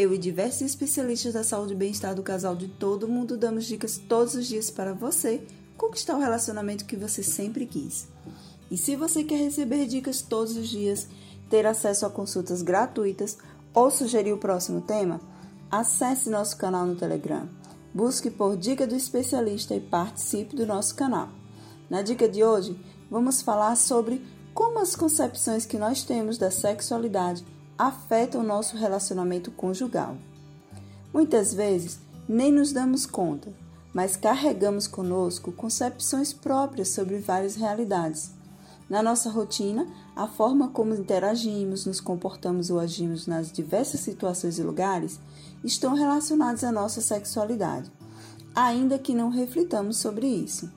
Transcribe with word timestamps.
eu 0.00 0.14
e 0.14 0.18
diversos 0.18 0.62
especialistas 0.62 1.34
da 1.34 1.44
saúde 1.44 1.74
e 1.74 1.76
bem-estar 1.76 2.14
do 2.14 2.22
casal 2.22 2.56
de 2.56 2.68
todo 2.68 3.06
mundo 3.06 3.36
damos 3.36 3.66
dicas 3.66 3.98
todos 3.98 4.34
os 4.34 4.46
dias 4.46 4.70
para 4.70 4.94
você 4.94 5.42
conquistar 5.76 6.16
o 6.16 6.20
relacionamento 6.20 6.86
que 6.86 6.96
você 6.96 7.22
sempre 7.22 7.66
quis. 7.66 8.08
E 8.70 8.78
se 8.78 8.96
você 8.96 9.22
quer 9.22 9.36
receber 9.36 9.86
dicas 9.86 10.22
todos 10.22 10.56
os 10.56 10.68
dias, 10.68 11.06
ter 11.50 11.66
acesso 11.66 12.06
a 12.06 12.10
consultas 12.10 12.62
gratuitas 12.62 13.36
ou 13.74 13.90
sugerir 13.90 14.32
o 14.32 14.38
próximo 14.38 14.80
tema, 14.80 15.20
acesse 15.70 16.30
nosso 16.30 16.56
canal 16.56 16.86
no 16.86 16.96
Telegram. 16.96 17.46
Busque 17.92 18.30
por 18.30 18.56
Dica 18.56 18.86
do 18.86 18.96
Especialista 18.96 19.74
e 19.74 19.80
participe 19.80 20.56
do 20.56 20.66
nosso 20.66 20.94
canal. 20.94 21.28
Na 21.90 22.00
dica 22.00 22.26
de 22.26 22.42
hoje, 22.42 22.74
vamos 23.10 23.42
falar 23.42 23.76
sobre 23.76 24.24
como 24.54 24.78
as 24.78 24.96
concepções 24.96 25.66
que 25.66 25.76
nós 25.76 26.02
temos 26.04 26.38
da 26.38 26.50
sexualidade 26.50 27.44
afeta 27.80 28.38
o 28.38 28.42
nosso 28.42 28.76
relacionamento 28.76 29.50
conjugal. 29.50 30.14
Muitas 31.14 31.54
vezes 31.54 31.98
nem 32.28 32.52
nos 32.52 32.72
damos 32.72 33.06
conta, 33.06 33.50
mas 33.94 34.16
carregamos 34.16 34.86
conosco 34.86 35.50
concepções 35.50 36.30
próprias 36.30 36.90
sobre 36.90 37.16
várias 37.20 37.56
realidades. 37.56 38.32
Na 38.86 39.02
nossa 39.02 39.30
rotina, 39.30 39.86
a 40.14 40.26
forma 40.26 40.68
como 40.68 40.94
interagimos, 40.94 41.86
nos 41.86 42.02
comportamos 42.02 42.68
ou 42.68 42.78
agimos 42.78 43.26
nas 43.26 43.50
diversas 43.50 44.00
situações 44.00 44.58
e 44.58 44.62
lugares 44.62 45.18
estão 45.64 45.94
relacionados 45.94 46.62
à 46.62 46.70
nossa 46.70 47.00
sexualidade, 47.00 47.90
ainda 48.54 48.98
que 48.98 49.14
não 49.14 49.30
reflitamos 49.30 49.96
sobre 49.96 50.26
isso. 50.26 50.70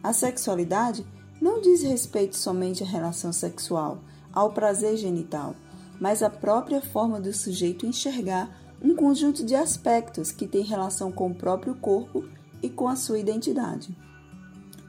A 0.00 0.12
sexualidade 0.12 1.04
não 1.42 1.60
diz 1.60 1.82
respeito 1.82 2.36
somente 2.36 2.84
à 2.84 2.86
relação 2.86 3.32
sexual, 3.32 3.98
ao 4.32 4.52
prazer 4.52 4.96
genital, 4.96 5.56
mas 6.00 6.22
a 6.22 6.30
própria 6.30 6.80
forma 6.80 7.20
do 7.20 7.32
sujeito 7.32 7.86
enxergar 7.86 8.50
um 8.82 8.94
conjunto 8.94 9.44
de 9.44 9.54
aspectos 9.54 10.30
que 10.30 10.46
tem 10.46 10.62
relação 10.62 11.10
com 11.10 11.30
o 11.30 11.34
próprio 11.34 11.74
corpo 11.74 12.24
e 12.62 12.68
com 12.68 12.88
a 12.88 12.96
sua 12.96 13.18
identidade. 13.18 13.96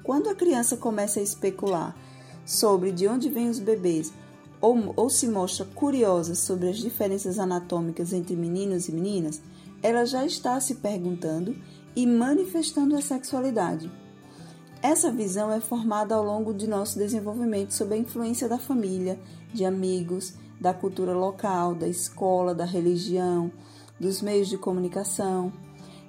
Quando 0.03 0.29
a 0.29 0.35
criança 0.35 0.77
começa 0.77 1.19
a 1.19 1.23
especular 1.23 1.95
sobre 2.45 2.91
de 2.91 3.07
onde 3.07 3.29
vêm 3.29 3.49
os 3.49 3.59
bebês 3.59 4.13
ou, 4.61 4.93
ou 4.95 5.09
se 5.09 5.27
mostra 5.27 5.65
curiosa 5.65 6.35
sobre 6.35 6.69
as 6.69 6.77
diferenças 6.77 7.39
anatômicas 7.39 8.13
entre 8.13 8.35
meninos 8.35 8.87
e 8.87 8.91
meninas, 8.91 9.41
ela 9.81 10.05
já 10.05 10.25
está 10.25 10.59
se 10.59 10.75
perguntando 10.75 11.55
e 11.95 12.05
manifestando 12.05 12.95
a 12.95 13.01
sexualidade. 13.01 13.91
Essa 14.81 15.11
visão 15.11 15.51
é 15.51 15.59
formada 15.59 16.15
ao 16.15 16.23
longo 16.23 16.53
de 16.53 16.67
nosso 16.67 16.97
desenvolvimento 16.97 17.71
sob 17.71 17.93
a 17.93 17.97
influência 17.97 18.47
da 18.47 18.59
família, 18.59 19.19
de 19.53 19.65
amigos, 19.65 20.35
da 20.59 20.73
cultura 20.73 21.13
local, 21.13 21.75
da 21.75 21.87
escola, 21.87 22.53
da 22.53 22.65
religião, 22.65 23.51
dos 23.99 24.21
meios 24.21 24.47
de 24.47 24.57
comunicação, 24.57 25.51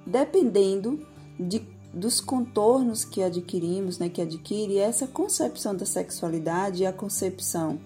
dependendo 0.05 1.05
de, 1.39 1.61
dos 1.93 2.19
contornos 2.19 3.03
que 3.05 3.23
adquirimos, 3.23 3.97
né, 3.97 4.09
que 4.09 4.21
adquire 4.21 4.77
essa 4.77 5.07
concepção 5.07 5.75
da 5.75 5.85
sexualidade 5.85 6.83
e 6.83 6.85
a 6.85 6.93
concepção 6.93 7.79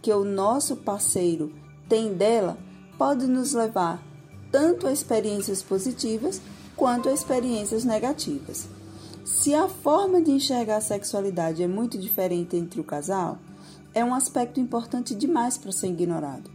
que 0.00 0.12
o 0.12 0.24
nosso 0.24 0.76
parceiro 0.76 1.52
tem 1.88 2.14
dela, 2.14 2.58
pode 2.98 3.26
nos 3.26 3.52
levar 3.52 4.02
tanto 4.50 4.86
a 4.86 4.92
experiências 4.92 5.62
positivas 5.62 6.40
quanto 6.76 7.08
a 7.08 7.12
experiências 7.12 7.84
negativas. 7.84 8.68
Se 9.24 9.54
a 9.54 9.68
forma 9.68 10.20
de 10.20 10.32
enxergar 10.32 10.78
a 10.78 10.80
sexualidade 10.80 11.62
é 11.62 11.68
muito 11.68 11.96
diferente 11.96 12.56
entre 12.56 12.80
o 12.80 12.84
casal, 12.84 13.38
é 13.94 14.04
um 14.04 14.14
aspecto 14.14 14.60
importante 14.60 15.14
demais 15.14 15.58
para 15.58 15.72
ser 15.72 15.88
ignorado. 15.88 16.50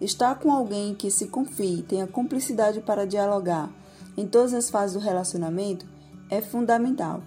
Estar 0.00 0.34
com 0.36 0.52
alguém 0.52 0.94
que 0.94 1.10
se 1.10 1.28
confie, 1.28 1.82
tenha 1.82 2.06
cumplicidade 2.06 2.80
para 2.80 3.06
dialogar 3.06 3.70
em 4.16 4.26
todas 4.26 4.52
as 4.52 4.70
fases 4.70 4.94
do 4.94 5.00
relacionamento 5.00 5.86
é 6.30 6.40
fundamental. 6.40 7.22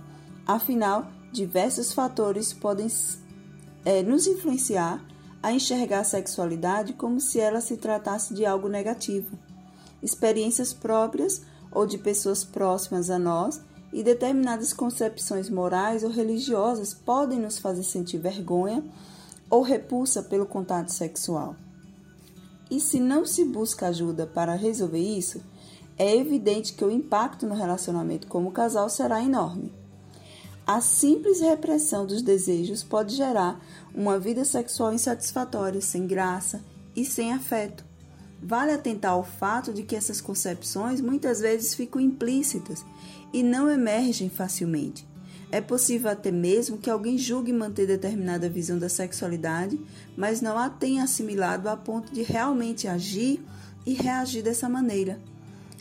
Afinal, 0.46 1.08
diversos 1.32 1.92
fatores 1.94 2.54
podem 2.54 2.88
é, 3.84 4.02
nos 4.04 4.28
influenciar 4.28 5.04
a 5.42 5.52
enxergar 5.52 6.00
a 6.00 6.04
sexualidade 6.04 6.94
como 6.94 7.20
se 7.20 7.40
ela 7.40 7.62
se 7.62 7.78
tratasse 7.78 8.34
de 8.34 8.46
algo 8.46 8.68
negativo. 8.68 9.38
Experiências 10.02 10.74
próprias 10.74 11.42
ou 11.72 11.86
de 11.86 11.98
pessoas 11.98 12.44
próximas 12.44 13.10
a 13.10 13.20
nós 13.20 13.62
e 13.94 14.04
determinadas 14.04 14.74
concepções 14.74 15.50
morais 15.50 16.04
ou 16.04 16.10
religiosas 16.10 16.94
podem 16.94 17.40
nos 17.40 17.60
fazer 17.60 17.84
sentir 17.84 18.18
vergonha 18.18 18.84
ou 19.50 19.62
repulsa 19.62 20.22
pelo 20.24 20.46
contato 20.46 20.92
sexual. 20.92 21.56
E 22.70 22.80
se 22.80 23.00
não 23.00 23.26
se 23.26 23.46
busca 23.46 23.88
ajuda 23.88 24.28
para 24.28 24.56
resolver 24.56 25.00
isso, 25.00 25.42
é 25.98 26.16
evidente 26.16 26.74
que 26.74 26.84
o 26.84 26.92
impacto 26.92 27.48
no 27.48 27.56
relacionamento 27.56 28.28
como 28.28 28.52
casal 28.52 28.90
será 28.90 29.24
enorme. 29.24 29.74
A 30.66 30.82
simples 30.82 31.40
repressão 31.40 32.06
dos 32.06 32.22
desejos 32.22 32.84
pode 32.84 33.16
gerar 33.16 33.60
uma 33.96 34.20
vida 34.20 34.44
sexual 34.44 34.94
insatisfatória, 34.94 35.80
sem 35.80 36.06
graça 36.06 36.62
e 36.94 37.06
sem 37.06 37.32
afeto. 37.32 37.86
Vale 38.44 38.72
atentar 38.72 39.14
ao 39.14 39.24
fato 39.24 39.74
de 39.74 39.84
que 39.84 39.96
essas 39.96 40.20
concepções 40.20 41.00
muitas 41.00 41.40
vezes 41.40 41.74
ficam 41.74 42.02
implícitas 42.02 42.86
e 43.32 43.42
não 43.42 43.72
emergem 43.72 44.30
facilmente. 44.30 45.08
É 45.50 45.62
possível 45.62 46.12
até 46.12 46.30
mesmo 46.30 46.78
que 46.78 46.90
alguém 46.90 47.18
julgue 47.18 47.54
manter 47.54 47.88
determinada 47.88 48.50
visão 48.50 48.78
da 48.78 48.90
sexualidade, 48.90 49.80
mas 50.16 50.42
não 50.42 50.58
a 50.58 50.70
tenha 50.70 51.04
assimilado 51.04 51.70
a 51.70 51.78
ponto 51.78 52.14
de 52.14 52.22
realmente 52.22 52.88
agir 52.88 53.42
e 53.86 53.94
reagir 53.94 54.44
dessa 54.44 54.68
maneira. 54.68 55.20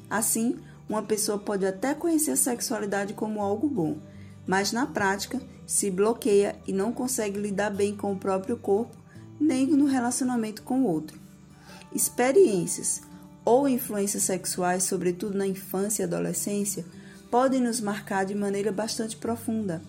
Assim, 0.08 0.56
uma 0.88 1.02
pessoa 1.02 1.36
pode 1.36 1.66
até 1.66 1.94
conhecer 1.94 2.30
a 2.30 2.36
sexualidade 2.36 3.12
como 3.12 3.40
algo 3.40 3.68
bom, 3.68 3.98
mas 4.46 4.70
na 4.70 4.86
prática 4.86 5.40
se 5.66 5.90
bloqueia 5.90 6.54
e 6.64 6.72
não 6.72 6.92
consegue 6.92 7.40
lidar 7.40 7.70
bem 7.70 7.96
com 7.96 8.12
o 8.12 8.18
próprio 8.18 8.56
corpo 8.56 8.96
nem 9.38 9.66
no 9.66 9.86
relacionamento 9.86 10.62
com 10.62 10.82
o 10.82 10.86
outro. 10.86 11.18
Experiências 11.92 13.00
ou 13.44 13.68
influências 13.68 14.22
sexuais, 14.22 14.84
sobretudo 14.84 15.36
na 15.36 15.46
infância 15.46 16.02
e 16.02 16.04
adolescência, 16.04 16.84
podem 17.30 17.60
nos 17.60 17.80
marcar 17.80 18.24
de 18.24 18.34
maneira 18.34 18.72
bastante 18.72 19.16
profunda, 19.16 19.82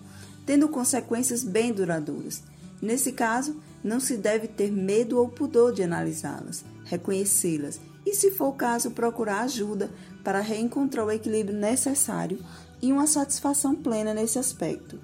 tendo 0.44 0.68
consequências 0.68 1.44
bem 1.44 1.72
duradouras. 1.72 2.42
Nesse 2.80 3.12
caso, 3.12 3.56
não 3.82 4.00
se 4.00 4.16
deve 4.16 4.48
ter 4.48 4.70
medo 4.70 5.18
ou 5.18 5.28
pudor 5.28 5.72
de 5.72 5.82
analisá-las, 5.82 6.64
reconhecê-las 6.84 7.80
e, 8.06 8.14
se 8.14 8.30
for 8.30 8.48
o 8.48 8.52
caso, 8.52 8.92
procurar 8.92 9.40
ajuda 9.40 9.90
para 10.24 10.40
reencontrar 10.40 11.06
o 11.06 11.10
equilíbrio 11.10 11.58
necessário 11.58 12.38
e 12.80 12.92
uma 12.92 13.06
satisfação 13.06 13.74
plena 13.74 14.14
nesse 14.14 14.38
aspecto. 14.38 14.98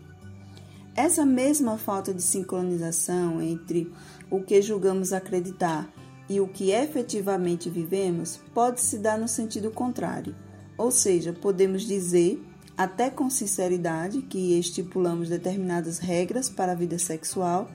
Essa 0.97 1.27
mesma 1.27 1.77
falta 1.77 2.15
de 2.15 2.23
sincronização 2.23 3.43
entre 3.43 3.93
o 4.31 4.41
que 4.41 4.63
julgamos 4.63 5.13
acreditar 5.13 5.93
e 6.29 6.41
o 6.41 6.49
que 6.49 6.71
efetivamente 6.71 7.69
vivemos 7.69 8.41
pode 8.55 8.81
se 8.81 8.99
dar 8.99 9.19
no 9.19 9.27
sentido 9.27 9.71
contrário. 9.71 10.35
Ou 10.77 10.91
seja, 10.91 11.33
podemos 11.33 11.83
dizer, 11.83 12.43
até 12.77 13.09
com 13.09 13.31
sinceridade, 13.31 14.23
que 14.23 14.59
estipulamos 14.59 15.29
determinadas 15.29 15.99
regras 15.99 16.49
para 16.49 16.73
a 16.73 16.75
vida 16.75 16.99
sexual, 16.99 17.71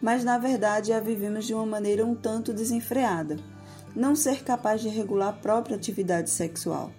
mas 0.00 0.24
na 0.24 0.36
verdade 0.36 0.92
a 0.92 1.00
vivemos 1.00 1.46
de 1.46 1.54
uma 1.54 1.64
maneira 1.64 2.04
um 2.04 2.14
tanto 2.14 2.52
desenfreada, 2.52 3.38
não 3.94 4.14
ser 4.14 4.42
capaz 4.42 4.80
de 4.80 4.88
regular 4.88 5.28
a 5.28 5.32
própria 5.32 5.76
atividade 5.76 6.28
sexual, 6.28 6.92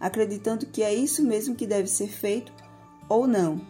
acreditando 0.00 0.66
que 0.66 0.82
é 0.82 0.94
isso 0.94 1.22
mesmo 1.22 1.54
que 1.54 1.66
deve 1.66 1.88
ser 1.88 2.08
feito 2.08 2.52
ou 3.08 3.26
não. 3.26 3.60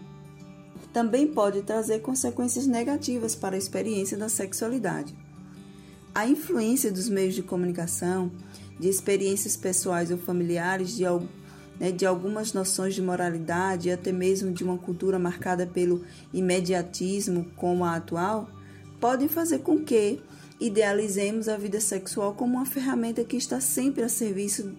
Também 0.92 1.26
pode 1.26 1.62
trazer 1.62 2.00
consequências 2.00 2.66
negativas 2.66 3.34
para 3.34 3.56
a 3.56 3.58
experiência 3.58 4.16
da 4.16 4.28
sexualidade. 4.28 5.16
A 6.14 6.28
influência 6.28 6.92
dos 6.92 7.08
meios 7.08 7.34
de 7.34 7.42
comunicação, 7.42 8.30
de 8.78 8.88
experiências 8.88 9.56
pessoais 9.56 10.10
ou 10.10 10.18
familiares, 10.18 10.96
de, 10.96 11.04
né, 11.78 11.92
de 11.92 12.04
algumas 12.04 12.52
noções 12.52 12.94
de 12.94 13.02
moralidade 13.02 13.90
até 13.90 14.12
mesmo 14.12 14.52
de 14.52 14.64
uma 14.64 14.78
cultura 14.78 15.18
marcada 15.18 15.66
pelo 15.66 16.04
imediatismo 16.32 17.46
como 17.56 17.84
a 17.84 17.96
atual, 17.96 18.48
podem 19.00 19.28
fazer 19.28 19.60
com 19.60 19.78
que 19.82 20.20
idealizemos 20.60 21.48
a 21.48 21.56
vida 21.56 21.80
sexual 21.80 22.34
como 22.34 22.56
uma 22.56 22.66
ferramenta 22.66 23.24
que 23.24 23.36
está 23.36 23.60
sempre 23.60 24.02
a 24.02 24.08
serviço 24.08 24.72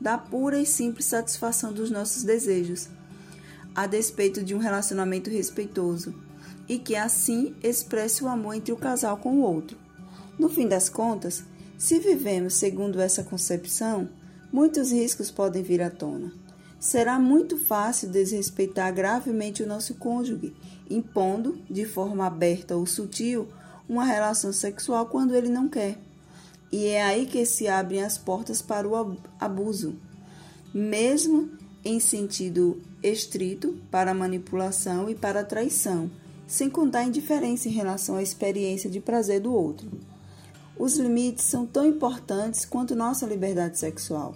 da 0.00 0.18
pura 0.18 0.58
e 0.58 0.66
simples 0.66 1.06
satisfação 1.06 1.72
dos 1.72 1.90
nossos 1.90 2.22
desejos. 2.24 2.88
a 3.74 3.86
despeito 3.86 4.42
de 4.42 4.54
um 4.54 4.58
relacionamento 4.58 5.30
respeitoso 5.30 6.14
e 6.68 6.78
que 6.78 6.94
assim 6.94 7.54
expresse 7.62 8.22
o 8.22 8.28
amor 8.28 8.54
entre 8.54 8.72
o 8.72 8.76
casal 8.76 9.16
com 9.16 9.36
o 9.36 9.42
outro. 9.42 9.76
No 10.38 10.48
fim 10.48 10.66
das 10.66 10.88
contas, 10.88 11.44
se 11.82 11.98
vivemos 11.98 12.54
segundo 12.54 13.00
essa 13.00 13.24
concepção, 13.24 14.08
muitos 14.52 14.92
riscos 14.92 15.32
podem 15.32 15.64
vir 15.64 15.82
à 15.82 15.90
tona. 15.90 16.32
Será 16.78 17.18
muito 17.18 17.58
fácil 17.58 18.08
desrespeitar 18.08 18.94
gravemente 18.94 19.64
o 19.64 19.66
nosso 19.66 19.94
cônjuge, 19.94 20.54
impondo, 20.88 21.58
de 21.68 21.84
forma 21.84 22.24
aberta 22.24 22.76
ou 22.76 22.86
sutil, 22.86 23.48
uma 23.88 24.04
relação 24.04 24.52
sexual 24.52 25.06
quando 25.06 25.34
ele 25.34 25.48
não 25.48 25.68
quer. 25.68 25.98
E 26.70 26.86
é 26.86 27.02
aí 27.02 27.26
que 27.26 27.44
se 27.44 27.66
abrem 27.66 28.04
as 28.04 28.16
portas 28.16 28.62
para 28.62 28.88
o 28.88 29.16
abuso, 29.40 29.96
mesmo 30.72 31.50
em 31.84 31.98
sentido 31.98 32.80
estrito 33.02 33.76
para 33.90 34.14
manipulação 34.14 35.10
e 35.10 35.16
para 35.16 35.42
traição, 35.42 36.08
sem 36.46 36.70
contar 36.70 37.02
indiferença 37.02 37.68
em 37.68 37.72
relação 37.72 38.14
à 38.14 38.22
experiência 38.22 38.88
de 38.88 39.00
prazer 39.00 39.40
do 39.40 39.52
outro. 39.52 40.11
Os 40.82 40.96
limites 40.96 41.44
são 41.44 41.64
tão 41.64 41.86
importantes 41.86 42.64
quanto 42.64 42.96
nossa 42.96 43.24
liberdade 43.24 43.78
sexual, 43.78 44.34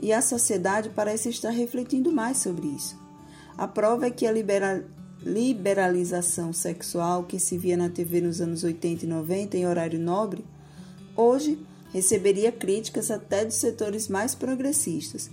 e 0.00 0.10
a 0.10 0.22
sociedade 0.22 0.88
parece 0.88 1.28
estar 1.28 1.50
refletindo 1.50 2.10
mais 2.10 2.38
sobre 2.38 2.66
isso. 2.68 2.98
A 3.58 3.68
prova 3.68 4.06
é 4.06 4.10
que 4.10 4.26
a 4.26 4.32
libera 4.32 4.88
liberalização 5.20 6.50
sexual 6.50 7.24
que 7.24 7.38
se 7.38 7.58
via 7.58 7.76
na 7.76 7.90
TV 7.90 8.22
nos 8.22 8.40
anos 8.40 8.64
80 8.64 9.04
e 9.04 9.08
90 9.08 9.58
em 9.58 9.66
horário 9.66 9.98
nobre, 9.98 10.42
hoje 11.14 11.58
receberia 11.92 12.50
críticas 12.50 13.10
até 13.10 13.44
dos 13.44 13.56
setores 13.56 14.08
mais 14.08 14.34
progressistas. 14.34 15.30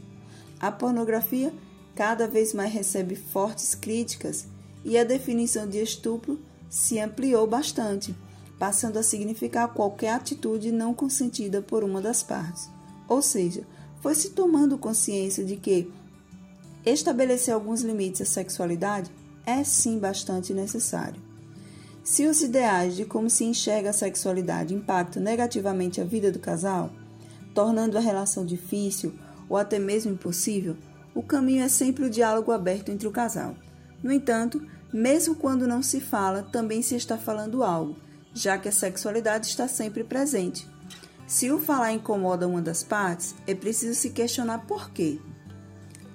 A 0.60 0.70
pornografia 0.70 1.54
cada 1.96 2.28
vez 2.28 2.54
mais 2.54 2.74
recebe 2.74 3.16
fortes 3.16 3.76
críticas 3.76 4.46
e 4.84 4.98
a 4.98 5.06
definição 5.06 5.66
de 5.66 5.82
estupro 5.82 6.38
se 6.70 7.00
ampliou 7.00 7.48
bastante, 7.48 8.14
passando 8.60 8.98
a 8.98 9.04
significar 9.04 9.74
qualquer 9.74 10.14
atitude 10.14 10.72
não 10.72 10.94
consentida 10.94 11.62
por 11.62 11.84
uma 11.84 12.02
das 12.02 12.22
partes. 12.22 12.70
Ou 13.08 13.22
seja, 13.22 13.64
foi 14.02 14.14
se 14.14 14.32
tomando 14.32 14.78
consciência 14.78 15.44
de 15.44 15.56
que 15.56 15.90
estabelecer 16.86 17.54
alguns 17.54 17.82
limites 17.82 18.22
à 18.22 18.26
sexualidade 18.26 19.10
é 19.46 19.64
sim 19.64 19.98
bastante 19.98 20.54
necessário. 20.54 21.22
Se 22.04 22.26
os 22.26 22.42
ideais 22.42 22.96
de 22.96 23.06
como 23.06 23.30
se 23.30 23.46
enxerga 23.46 23.92
a 23.92 23.94
sexualidade 23.94 24.74
impactam 24.74 25.22
negativamente 25.22 26.02
a 26.02 26.04
vida 26.04 26.32
do 26.32 26.40
casal, 26.40 26.92
tornando 27.54 27.98
a 27.98 28.02
relação 28.02 28.46
difícil 28.46 29.14
ou 29.48 29.58
até 29.58 29.80
mesmo 29.80 30.12
impossível, 30.12 30.76
o 31.14 31.24
caminho 31.24 31.64
é 31.64 31.70
sempre 31.70 32.06
o 32.06 32.10
diálogo 32.10 32.52
aberto 32.52 32.90
entre 32.90 33.08
o 33.08 33.12
casal. 33.12 33.56
No 34.02 34.12
entanto, 34.12 34.62
mesmo 34.94 35.36
quando 35.36 35.68
não 35.68 35.82
se 35.82 36.00
fala, 36.00 36.44
também 36.44 36.82
se 36.82 36.96
está 36.96 37.18
falando 37.18 37.64
algo, 37.64 37.96
já 38.40 38.58
que 38.58 38.70
a 38.70 38.72
sexualidade 38.72 39.48
está 39.48 39.68
sempre 39.68 40.02
presente. 40.02 40.66
Se 41.28 41.52
o 41.52 41.60
falar 41.60 41.92
incomoda 41.92 42.48
uma 42.48 42.62
das 42.62 42.82
partes, 42.82 43.36
é 43.46 43.54
preciso 43.54 44.00
se 44.00 44.12
questionar 44.12 44.60
por 44.60 44.92
quê. 44.92 45.20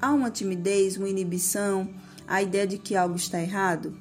Há 0.00 0.10
uma 0.10 0.30
timidez, 0.30 0.96
uma 0.96 1.08
inibição, 1.08 1.86
a 2.26 2.40
ideia 2.40 2.66
de 2.66 2.78
que 2.78 2.96
algo 2.96 3.14
está 3.14 3.38
errado? 3.40 3.94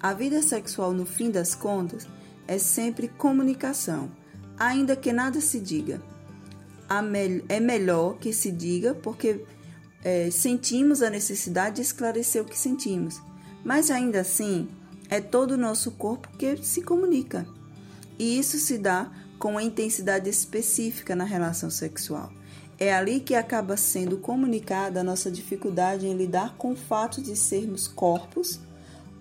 A 0.00 0.14
vida 0.14 0.40
sexual, 0.40 0.92
no 0.92 1.04
fim 1.04 1.30
das 1.30 1.54
contas, 1.54 2.08
é 2.48 2.56
sempre 2.56 3.06
comunicação, 3.06 4.10
ainda 4.58 4.96
que 4.96 5.12
nada 5.12 5.38
se 5.38 5.60
diga. 5.60 6.00
É 7.50 7.60
melhor 7.60 8.16
que 8.16 8.32
se 8.32 8.50
diga 8.50 8.94
porque 8.94 9.44
é, 10.02 10.30
sentimos 10.30 11.02
a 11.02 11.10
necessidade 11.10 11.76
de 11.76 11.82
esclarecer 11.82 12.40
o 12.40 12.46
que 12.46 12.58
sentimos, 12.58 13.20
mas 13.62 13.90
ainda 13.90 14.20
assim 14.20 14.68
é 15.08 15.20
todo 15.20 15.52
o 15.52 15.56
nosso 15.56 15.92
corpo 15.92 16.28
que 16.36 16.56
se 16.58 16.82
comunica. 16.82 17.46
E 18.18 18.38
isso 18.38 18.58
se 18.58 18.78
dá 18.78 19.10
com 19.38 19.52
uma 19.52 19.62
intensidade 19.62 20.28
específica 20.28 21.14
na 21.14 21.24
relação 21.24 21.70
sexual. 21.70 22.32
É 22.78 22.92
ali 22.92 23.20
que 23.20 23.34
acaba 23.34 23.76
sendo 23.76 24.18
comunicada 24.18 25.00
a 25.00 25.04
nossa 25.04 25.30
dificuldade 25.30 26.06
em 26.06 26.16
lidar 26.16 26.56
com 26.56 26.72
o 26.72 26.76
fato 26.76 27.22
de 27.22 27.34
sermos 27.34 27.88
corpos 27.88 28.60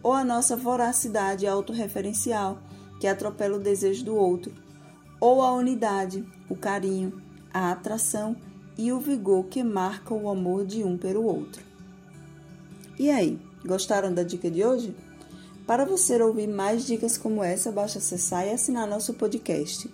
ou 0.04 0.14
a 0.14 0.24
nossa 0.24 0.56
voracidade 0.56 1.48
autorreferencial, 1.48 2.60
que 3.00 3.08
atropela 3.08 3.58
o 3.58 3.62
desejo 3.62 4.06
do 4.06 4.16
outro, 4.16 4.54
ou 5.20 5.42
a 5.42 5.54
unidade, 5.54 6.24
o 6.50 6.56
carinho, 6.56 7.22
a 7.54 7.72
atração 7.72 8.36
e 8.78 8.92
o 8.92 9.00
vigor 9.00 9.46
que 9.46 9.64
marca 9.64 10.14
o 10.14 10.30
amor 10.30 10.66
de 10.66 10.84
um 10.84 10.98
pelo 10.98 11.24
outro. 11.24 11.64
E 13.00 13.10
aí, 13.10 13.40
gostaram 13.66 14.14
da 14.14 14.22
dica 14.22 14.50
de 14.52 14.64
hoje? 14.64 14.96
Para 15.66 15.86
você 15.86 16.22
ouvir 16.22 16.48
mais 16.48 16.86
dicas 16.86 17.18
como 17.18 17.44
essa, 17.44 17.72
basta 17.72 18.00
acessar 18.00 18.46
e 18.46 18.52
assinar 18.52 18.88
nosso 18.88 19.14
podcast 19.14 19.90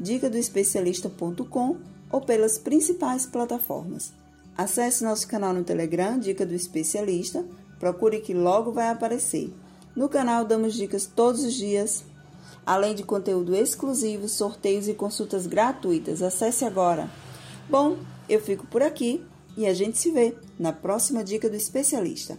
dica 0.00 0.30
do 0.30 0.36
especialista.com 0.36 1.76
ou 2.10 2.20
pelas 2.20 2.56
principais 2.56 3.26
plataformas. 3.26 4.12
Acesse 4.56 5.04
nosso 5.04 5.26
canal 5.26 5.52
no 5.52 5.64
Telegram, 5.64 6.18
Dica 6.18 6.46
do 6.46 6.54
Especialista, 6.54 7.44
procure 7.78 8.20
que 8.20 8.34
logo 8.34 8.72
vai 8.72 8.88
aparecer. 8.88 9.52
No 9.94 10.08
canal 10.08 10.44
damos 10.44 10.74
dicas 10.74 11.06
todos 11.06 11.44
os 11.44 11.54
dias, 11.54 12.04
além 12.64 12.94
de 12.94 13.02
conteúdo 13.02 13.54
exclusivo, 13.54 14.28
sorteios 14.28 14.88
e 14.88 14.94
consultas 14.94 15.46
gratuitas. 15.46 16.22
Acesse 16.22 16.64
agora. 16.64 17.10
Bom, 17.68 17.98
eu 18.28 18.40
fico 18.40 18.66
por 18.66 18.82
aqui 18.82 19.24
e 19.56 19.66
a 19.66 19.74
gente 19.74 19.98
se 19.98 20.10
vê 20.10 20.34
na 20.58 20.72
próxima 20.72 21.22
dica 21.22 21.48
do 21.48 21.56
especialista. 21.56 22.38